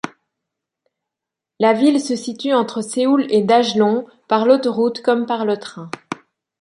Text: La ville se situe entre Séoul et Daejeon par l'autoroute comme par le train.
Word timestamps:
La 1.59 1.73
ville 1.73 2.01
se 2.01 2.15
situe 2.15 2.53
entre 2.53 2.81
Séoul 2.81 3.31
et 3.31 3.43
Daejeon 3.43 4.07
par 4.27 4.47
l'autoroute 4.47 5.03
comme 5.03 5.27
par 5.27 5.45
le 5.45 5.57
train. 5.59 5.91